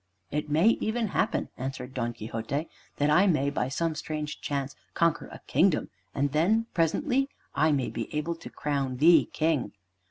"It 0.31 0.49
may 0.49 0.69
even 0.81 1.09
happen," 1.09 1.49
answered 1.57 1.93
Don 1.93 2.11
Quixote, 2.11 2.67
"that 2.97 3.11
I 3.11 3.27
may 3.27 3.51
by 3.51 3.69
some 3.69 3.93
strange 3.93 4.41
chance 4.41 4.75
conquer 4.95 5.27
a 5.27 5.41
kingdom. 5.45 5.91
And 6.15 6.31
then 6.31 6.65
presently, 6.73 7.29
I 7.53 7.71
may 7.71 7.91
be 7.91 8.11
able 8.15 8.33
to 8.33 8.49
crown 8.49 8.97
thee 8.97 9.29
King." 9.31 9.73